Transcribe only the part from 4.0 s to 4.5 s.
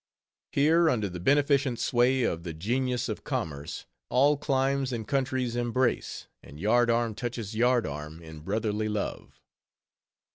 all